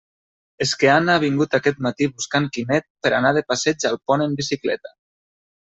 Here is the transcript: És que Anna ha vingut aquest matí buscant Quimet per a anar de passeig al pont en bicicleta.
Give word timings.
És 0.65 0.69
que 0.83 0.87
Anna 0.93 1.17
ha 1.19 1.21
vingut 1.23 1.57
aquest 1.57 1.83
matí 1.87 2.09
buscant 2.15 2.49
Quimet 2.57 2.89
per 3.05 3.13
a 3.13 3.21
anar 3.21 3.35
de 3.39 3.47
passeig 3.53 3.89
al 3.93 4.01
pont 4.09 4.27
en 4.29 4.35
bicicleta. 4.43 4.99